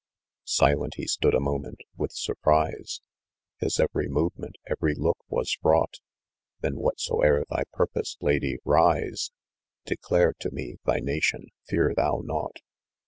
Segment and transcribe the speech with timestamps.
[0.49, 3.01] Silent he stood a moment, with surprise
[3.59, 5.99] His every movement, every look, was fraught
[6.59, 9.29] Then" whatsoe'er thy purpose, lady, rise,
[9.85, 12.61] Declare to me thy nation, fear thou naught.